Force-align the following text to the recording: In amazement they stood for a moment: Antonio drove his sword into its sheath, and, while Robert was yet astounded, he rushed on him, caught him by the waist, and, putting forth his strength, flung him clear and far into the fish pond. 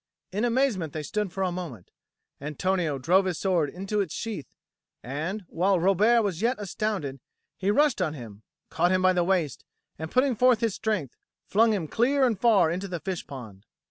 In 0.31 0.43
amazement 0.45 0.93
they 0.93 1.03
stood 1.03 1.31
for 1.31 1.43
a 1.43 1.51
moment: 1.51 1.91
Antonio 2.41 2.97
drove 2.97 3.25
his 3.25 3.37
sword 3.37 3.69
into 3.69 4.01
its 4.01 4.15
sheath, 4.15 4.47
and, 5.03 5.43
while 5.47 5.79
Robert 5.79 6.23
was 6.23 6.41
yet 6.41 6.55
astounded, 6.57 7.19
he 7.55 7.69
rushed 7.69 8.01
on 8.01 8.15
him, 8.15 8.41
caught 8.71 8.91
him 8.91 9.03
by 9.03 9.13
the 9.13 9.23
waist, 9.23 9.63
and, 9.99 10.09
putting 10.09 10.35
forth 10.35 10.59
his 10.61 10.73
strength, 10.73 11.15
flung 11.45 11.71
him 11.71 11.87
clear 11.87 12.25
and 12.25 12.39
far 12.39 12.71
into 12.71 12.87
the 12.87 12.99
fish 12.99 13.27
pond. 13.27 13.67